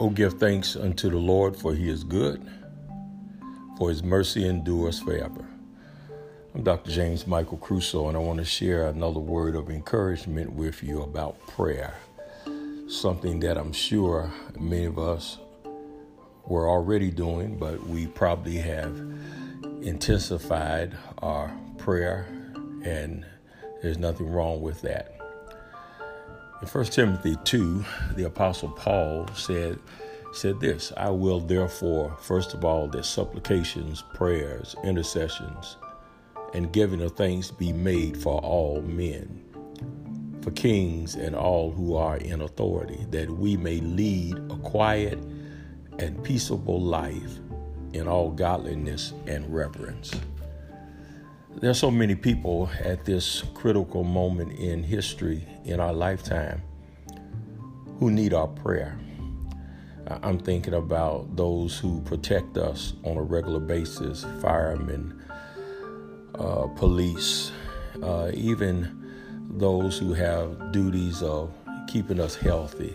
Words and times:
Oh, 0.00 0.10
give 0.10 0.34
thanks 0.34 0.76
unto 0.76 1.10
the 1.10 1.16
Lord, 1.16 1.56
for 1.56 1.74
he 1.74 1.88
is 1.88 2.04
good, 2.04 2.40
for 3.76 3.88
his 3.88 4.04
mercy 4.04 4.46
endures 4.46 5.00
forever. 5.00 5.44
I'm 6.54 6.62
Dr. 6.62 6.92
James 6.92 7.26
Michael 7.26 7.58
Crusoe, 7.58 8.06
and 8.06 8.16
I 8.16 8.20
want 8.20 8.38
to 8.38 8.44
share 8.44 8.86
another 8.86 9.18
word 9.18 9.56
of 9.56 9.68
encouragement 9.70 10.52
with 10.52 10.84
you 10.84 11.02
about 11.02 11.44
prayer. 11.48 11.94
Something 12.86 13.40
that 13.40 13.58
I'm 13.58 13.72
sure 13.72 14.32
many 14.56 14.84
of 14.84 15.00
us 15.00 15.38
were 16.46 16.68
already 16.68 17.10
doing, 17.10 17.58
but 17.58 17.84
we 17.84 18.06
probably 18.06 18.58
have 18.58 18.96
intensified 19.82 20.96
our 21.18 21.52
prayer, 21.76 22.28
and 22.84 23.26
there's 23.82 23.98
nothing 23.98 24.30
wrong 24.30 24.62
with 24.62 24.80
that. 24.82 25.17
In 26.60 26.66
1 26.66 26.84
Timothy 26.86 27.36
2, 27.44 27.84
the 28.16 28.24
Apostle 28.24 28.70
Paul 28.70 29.28
said, 29.34 29.78
said 30.32 30.58
this 30.58 30.92
I 30.96 31.08
will 31.08 31.38
therefore, 31.38 32.16
first 32.20 32.52
of 32.52 32.64
all, 32.64 32.88
that 32.88 33.04
supplications, 33.04 34.02
prayers, 34.14 34.74
intercessions, 34.82 35.76
and 36.54 36.72
giving 36.72 37.00
of 37.00 37.12
thanks 37.12 37.52
be 37.52 37.72
made 37.72 38.20
for 38.20 38.40
all 38.40 38.82
men, 38.82 39.40
for 40.42 40.50
kings 40.50 41.14
and 41.14 41.36
all 41.36 41.70
who 41.70 41.94
are 41.94 42.16
in 42.16 42.40
authority, 42.40 43.06
that 43.10 43.30
we 43.30 43.56
may 43.56 43.78
lead 43.78 44.36
a 44.50 44.56
quiet 44.56 45.20
and 46.00 46.24
peaceable 46.24 46.80
life 46.80 47.38
in 47.92 48.08
all 48.08 48.32
godliness 48.32 49.12
and 49.28 49.54
reverence. 49.54 50.10
There 51.60 51.68
are 51.68 51.74
so 51.74 51.90
many 51.90 52.14
people 52.14 52.70
at 52.84 53.04
this 53.04 53.42
critical 53.52 54.04
moment 54.04 54.60
in 54.60 54.84
history 54.84 55.44
in 55.64 55.80
our 55.80 55.92
lifetime 55.92 56.62
who 57.98 58.12
need 58.12 58.32
our 58.32 58.46
prayer. 58.46 58.96
I'm 60.06 60.38
thinking 60.38 60.74
about 60.74 61.34
those 61.34 61.76
who 61.76 62.00
protect 62.02 62.58
us 62.58 62.92
on 63.02 63.16
a 63.16 63.22
regular 63.22 63.58
basis 63.58 64.24
firemen, 64.40 65.20
uh, 66.36 66.68
police, 66.76 67.50
uh, 68.04 68.30
even 68.34 69.10
those 69.50 69.98
who 69.98 70.12
have 70.12 70.70
duties 70.70 71.24
of 71.24 71.52
keeping 71.88 72.20
us 72.20 72.36
healthy, 72.36 72.94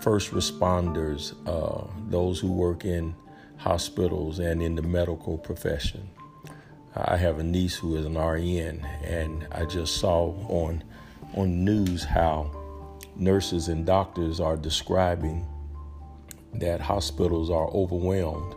first 0.00 0.32
responders, 0.32 1.34
uh, 1.46 1.86
those 2.08 2.40
who 2.40 2.52
work 2.52 2.84
in 2.84 3.14
hospitals 3.58 4.40
and 4.40 4.60
in 4.60 4.74
the 4.74 4.82
medical 4.82 5.38
profession. 5.38 6.10
I 6.96 7.16
have 7.18 7.38
a 7.38 7.44
niece 7.44 7.76
who 7.76 7.96
is 7.96 8.06
an 8.06 8.16
RN, 8.16 8.86
and 9.04 9.46
I 9.52 9.66
just 9.66 9.96
saw 9.98 10.32
on 10.48 10.82
on 11.34 11.64
news 11.64 12.02
how 12.04 12.50
nurses 13.16 13.68
and 13.68 13.84
doctors 13.84 14.40
are 14.40 14.56
describing 14.56 15.46
that 16.54 16.80
hospitals 16.80 17.50
are 17.50 17.68
overwhelmed 17.68 18.54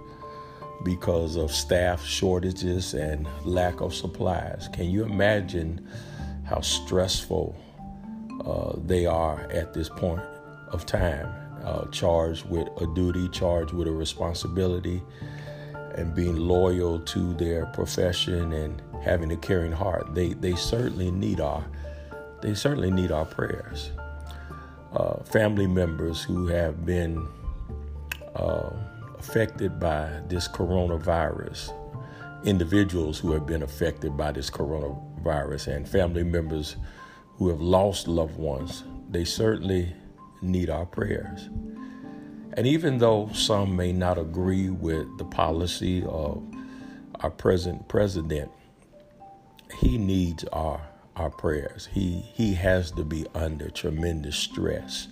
because 0.85 1.35
of 1.35 1.51
staff 1.51 2.05
shortages 2.05 2.93
and 2.93 3.27
lack 3.43 3.81
of 3.81 3.93
supplies. 3.93 4.69
Can 4.71 4.89
you 4.89 5.03
imagine 5.03 5.85
how 6.45 6.61
stressful 6.61 7.55
uh, 8.45 8.79
they 8.85 9.05
are 9.05 9.41
at 9.51 9.73
this 9.73 9.89
point 9.89 10.21
of 10.69 10.85
time? 10.85 11.27
Uh, 11.63 11.85
charged 11.87 12.49
with 12.49 12.69
a 12.81 12.87
duty, 12.95 13.27
charged 13.29 13.73
with 13.73 13.87
a 13.87 13.91
responsibility, 13.91 15.03
and 15.95 16.15
being 16.15 16.35
loyal 16.35 16.99
to 16.99 17.33
their 17.35 17.65
profession 17.67 18.53
and 18.53 18.81
having 19.03 19.31
a 19.31 19.37
caring 19.37 19.71
heart. 19.71 20.13
They 20.13 20.33
they 20.33 20.55
certainly 20.55 21.11
need 21.11 21.39
our 21.39 21.65
they 22.41 22.53
certainly 22.53 22.91
need 22.91 23.11
our 23.11 23.25
prayers. 23.25 23.91
Uh, 24.93 25.21
family 25.23 25.67
members 25.67 26.23
who 26.23 26.47
have 26.47 26.85
been 26.85 27.27
uh, 28.35 28.71
affected 29.19 29.79
by 29.79 30.09
this 30.27 30.47
coronavirus, 30.47 31.73
individuals 32.43 33.19
who 33.19 33.31
have 33.31 33.45
been 33.45 33.61
affected 33.61 34.17
by 34.17 34.31
this 34.31 34.49
coronavirus, 34.49 35.75
and 35.75 35.87
family 35.87 36.23
members 36.23 36.77
who 37.35 37.49
have 37.49 37.61
lost 37.61 38.07
loved 38.07 38.37
ones, 38.37 38.83
they 39.09 39.23
certainly 39.23 39.93
need 40.41 40.69
our 40.69 40.85
prayers. 40.85 41.49
And 42.53 42.65
even 42.67 42.97
though 42.97 43.29
some 43.33 43.75
may 43.75 43.93
not 43.93 44.17
agree 44.17 44.69
with 44.69 45.17
the 45.17 45.25
policy 45.25 46.03
of 46.03 46.43
our 47.21 47.29
present 47.29 47.87
president, 47.87 48.51
he 49.79 49.97
needs 49.97 50.43
our 50.45 50.81
our 51.15 51.29
prayers. 51.29 51.89
He 51.91 52.21
he 52.33 52.53
has 52.55 52.91
to 52.91 53.03
be 53.03 53.25
under 53.35 53.69
tremendous 53.69 54.37
stress. 54.37 55.07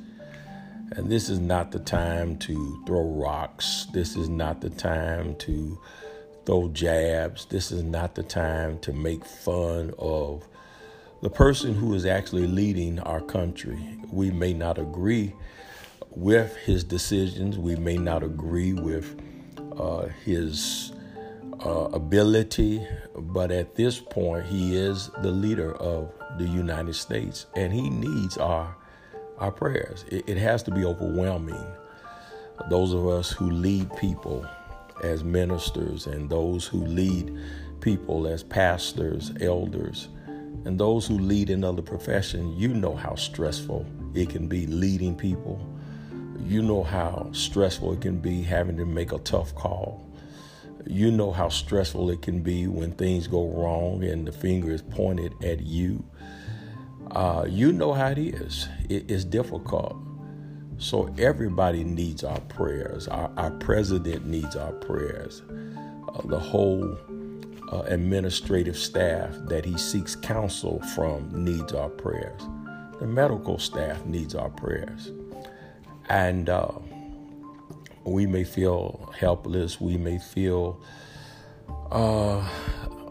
And 0.92 1.12
this 1.12 1.28
is 1.30 1.40
not 1.40 1.72
the 1.72 1.80
time 1.80 2.38
to 2.40 2.84
throw 2.86 3.04
rocks. 3.04 3.88
This 3.92 4.16
is 4.16 4.30
not 4.30 4.62
the 4.62 4.70
time 4.70 5.36
to 5.36 5.78
throw 6.46 6.70
jabs. 6.70 7.46
This 7.46 7.74
is 7.74 7.84
not 7.84 8.16
the 8.16 8.24
time 8.24 8.80
to 8.80 8.94
make 8.94 9.26
fun 9.26 9.94
of 10.00 10.48
the 11.22 11.30
person 11.30 11.74
who 11.76 11.94
is 11.94 12.06
actually 12.06 12.48
leading 12.48 13.00
our 13.00 13.20
country. 13.20 14.00
We 14.12 14.32
may 14.32 14.54
not 14.54 14.78
agree 14.78 15.34
with 16.12 16.56
his 16.58 16.84
decisions. 16.84 17.58
We 17.58 17.76
may 17.76 17.98
not 17.98 18.24
agree 18.24 18.74
with 18.74 19.20
uh, 19.78 20.08
his 20.26 20.92
uh, 21.66 21.90
ability, 21.94 22.86
but 23.16 23.52
at 23.52 23.76
this 23.76 24.00
point, 24.00 24.46
he 24.46 24.76
is 24.76 25.10
the 25.22 25.32
leader 25.32 25.76
of 25.76 26.12
the 26.38 26.46
United 26.48 26.94
States, 26.94 27.48
and 27.56 27.74
he 27.74 27.90
needs 27.90 28.38
our 28.38 28.76
our 29.38 29.52
prayers. 29.52 30.04
It, 30.10 30.28
it 30.28 30.38
has 30.38 30.64
to 30.64 30.72
be 30.72 30.84
overwhelming. 30.84 31.64
Those 32.72 32.92
of 32.94 33.08
us 33.08 33.32
who 33.32 33.52
lead 33.52 33.96
people 33.98 34.48
as 35.04 35.24
ministers, 35.24 36.08
and 36.08 36.28
those 36.30 36.66
who 36.66 36.84
lead 36.86 37.38
people 37.80 38.28
as 38.28 38.42
pastors, 38.42 39.32
elders, 39.42 40.08
and 40.66 40.80
those 40.80 41.06
who 41.06 41.20
lead 41.20 41.52
in 41.52 41.64
other 41.64 41.84
professions, 41.84 42.60
you 42.60 42.70
know 42.70 42.96
how 42.96 43.14
stressful 43.16 43.86
it 44.16 44.30
can 44.30 44.48
be 44.48 44.66
leading 44.66 45.16
people. 45.16 45.62
You 46.44 46.62
know 46.62 46.84
how 46.84 47.30
stressful 47.32 47.94
it 47.94 48.02
can 48.02 48.20
be 48.20 48.44
having 48.44 48.78
to 48.78 48.86
make 48.86 49.12
a 49.12 49.20
tough 49.20 49.54
call 49.56 50.08
you 50.90 51.12
know 51.12 51.32
how 51.32 51.50
stressful 51.50 52.10
it 52.10 52.22
can 52.22 52.42
be 52.42 52.68
when 52.68 52.92
things 52.94 53.28
go 53.28 53.50
wrong 53.50 54.04
and 54.04 54.28
the 54.28 54.32
finger 54.32 54.72
is 54.72 54.82
pointed 54.82 55.34
at 55.44 55.62
you. 55.62 56.04
Uh, 57.12 57.46
you 57.48 57.72
know 57.72 57.94
how 57.94 58.08
it 58.08 58.18
is. 58.18 58.68
It 58.90 59.10
is 59.10 59.26
difficult. 59.26 59.98
So 60.78 61.14
everybody 61.18 61.84
needs 61.84 62.24
our 62.24 62.40
prayers. 62.42 63.08
Our, 63.08 63.32
our 63.38 63.52
president 63.52 64.26
needs 64.26 64.56
our 64.56 64.72
prayers. 64.74 65.42
Uh, 66.08 66.22
the 66.26 66.40
whole 66.40 66.98
uh, 67.72 67.82
administrative 67.88 68.78
staff 68.78 69.36
that 69.46 69.66
he 69.66 69.78
seeks 69.78 70.16
counsel 70.16 70.82
from 70.96 71.44
needs 71.44 71.74
our 71.74 71.90
prayers. 71.90 72.42
The 73.00 73.08
medical 73.08 73.60
staff 73.60 74.06
needs 74.06 74.36
our 74.36 74.50
prayers. 74.50 75.12
And 76.10 76.50
uh, 76.50 76.72
we 78.04 78.26
may 78.26 78.44
feel 78.44 79.14
helpless, 79.18 79.82
we 79.82 79.98
may 79.98 80.20
feel, 80.20 80.82
uh, 81.92 82.48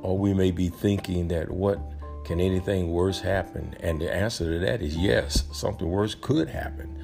or 0.02 0.18
we 0.18 0.32
may 0.32 0.50
be 0.50 0.68
thinking 0.68 1.28
that 1.28 1.50
what 1.50 1.78
can 2.24 2.40
anything 2.40 2.90
worse 2.90 3.20
happen? 3.20 3.76
And 3.80 4.00
the 4.00 4.12
answer 4.12 4.52
to 4.52 4.58
that 4.66 4.82
is 4.82 4.96
yes, 4.96 5.44
something 5.52 5.88
worse 5.88 6.14
could 6.14 6.48
happen. 6.48 6.98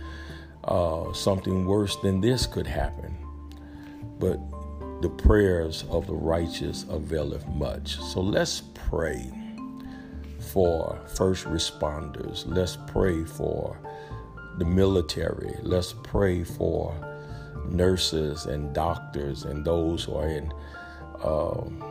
Uh, 0.65 1.13
something 1.13 1.67
worse 1.67 1.97
than 1.97 2.21
this 2.21 2.47
could 2.47 2.67
happen. 2.67 3.17
But 4.19 4.41
the 5.03 5.09
prayers 5.09 5.85
of 5.91 6.07
the 6.07 6.15
righteous 6.15 6.87
availeth 6.89 7.47
much. 7.49 7.99
So 7.99 8.21
let's 8.21 8.63
pray 8.75 9.31
for 10.39 11.01
first 11.15 11.45
responders. 11.45 12.45
Let's 12.47 12.77
pray 12.87 13.25
for 13.25 13.77
the 14.63 14.69
military. 14.69 15.57
Let's 15.63 15.93
pray 15.93 16.45
for 16.45 16.95
nurses 17.69 18.47
and 18.47 18.73
doctors 18.73 19.43
and 19.43 19.65
those 19.65 20.05
who 20.05 20.15
are 20.15 20.29
in 20.29 20.53
um, 21.25 21.83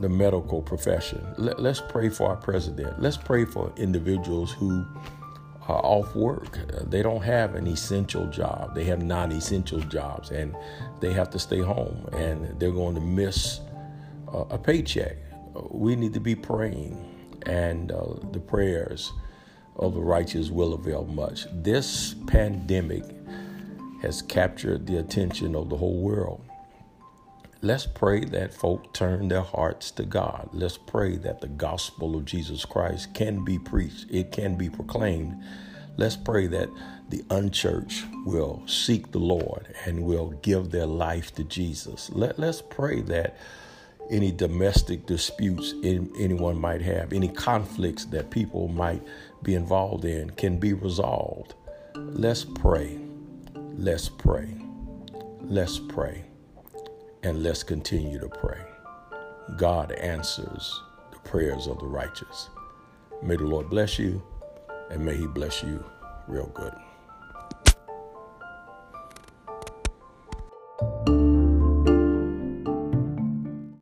the 0.00 0.08
medical 0.10 0.60
profession. 0.60 1.26
Let, 1.38 1.60
us 1.60 1.80
pray 1.88 2.10
for 2.10 2.28
our 2.28 2.36
president. 2.36 3.00
Let's 3.00 3.16
pray 3.16 3.46
for 3.46 3.72
individuals 3.78 4.52
who 4.52 4.84
are 5.66 5.80
off 5.82 6.14
work. 6.14 6.58
They 6.90 7.02
don't 7.02 7.22
have 7.22 7.54
an 7.54 7.66
essential 7.66 8.26
job. 8.26 8.74
They 8.74 8.84
have 8.84 9.02
non-essential 9.02 9.80
jobs, 9.80 10.30
and 10.30 10.54
they 11.00 11.14
have 11.14 11.30
to 11.30 11.38
stay 11.38 11.60
home, 11.60 12.06
and 12.12 12.60
they're 12.60 12.70
going 12.70 12.96
to 12.96 13.00
miss 13.00 13.60
uh, 14.30 14.44
a 14.50 14.58
paycheck. 14.58 15.16
We 15.70 15.96
need 15.96 16.12
to 16.12 16.20
be 16.20 16.34
praying, 16.34 16.98
and 17.46 17.92
uh, 17.92 18.16
the 18.30 18.40
prayers 18.40 19.10
of 19.80 19.94
the 19.94 20.00
righteous 20.00 20.50
will 20.50 20.74
avail 20.74 21.04
much. 21.06 21.46
This 21.50 22.14
pandemic 22.26 23.04
has 24.02 24.22
captured 24.22 24.86
the 24.86 24.98
attention 24.98 25.56
of 25.56 25.68
the 25.68 25.76
whole 25.76 26.00
world. 26.00 26.44
Let's 27.62 27.86
pray 27.86 28.24
that 28.26 28.54
folk 28.54 28.94
turn 28.94 29.28
their 29.28 29.42
hearts 29.42 29.90
to 29.92 30.04
God. 30.04 30.48
Let's 30.52 30.78
pray 30.78 31.16
that 31.16 31.40
the 31.40 31.48
gospel 31.48 32.16
of 32.16 32.24
Jesus 32.24 32.64
Christ 32.64 33.12
can 33.12 33.44
be 33.44 33.58
preached, 33.58 34.06
it 34.10 34.32
can 34.32 34.56
be 34.56 34.70
proclaimed. 34.70 35.42
Let's 35.96 36.16
pray 36.16 36.46
that 36.46 36.70
the 37.10 37.22
unchurched 37.30 38.04
will 38.24 38.62
seek 38.66 39.10
the 39.10 39.18
Lord 39.18 39.74
and 39.84 40.04
will 40.04 40.30
give 40.42 40.70
their 40.70 40.86
life 40.86 41.34
to 41.34 41.44
Jesus. 41.44 42.08
Let, 42.10 42.38
let's 42.38 42.62
pray 42.62 43.02
that 43.02 43.36
any 44.10 44.32
domestic 44.32 45.06
disputes 45.06 45.72
in, 45.82 46.12
anyone 46.18 46.60
might 46.60 46.82
have, 46.82 47.12
any 47.12 47.28
conflicts 47.28 48.04
that 48.06 48.30
people 48.30 48.68
might 48.68 49.02
be 49.42 49.54
involved 49.54 50.04
in 50.04 50.30
can 50.30 50.58
be 50.58 50.72
resolved. 50.72 51.54
Let's 51.94 52.44
pray. 52.44 52.98
Let's 53.54 54.08
pray. 54.08 54.48
Let's 55.40 55.78
pray. 55.78 56.24
And 57.22 57.42
let's 57.42 57.62
continue 57.62 58.18
to 58.18 58.28
pray. 58.28 58.60
God 59.56 59.92
answers 59.92 60.80
the 61.12 61.18
prayers 61.20 61.66
of 61.66 61.78
the 61.78 61.86
righteous. 61.86 62.50
May 63.22 63.36
the 63.36 63.44
Lord 63.44 63.70
bless 63.70 63.98
you 63.98 64.22
and 64.90 65.04
may 65.04 65.16
He 65.16 65.26
bless 65.26 65.62
you 65.62 65.84
real 66.26 66.50
good. 66.54 66.74